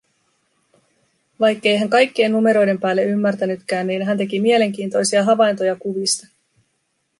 Vaikkei 1.39 1.77
hän 1.77 1.89
kaikkien 1.89 2.31
numeroiden 2.31 2.79
päälle 2.79 3.03
ymmärtänytkään, 3.03 3.87
niin 3.87 4.03
hän 4.05 4.17
teki 4.17 4.39
mielenkiintoisia 4.41 5.23
havaintoja 5.23 5.75
kuvista. 5.75 6.27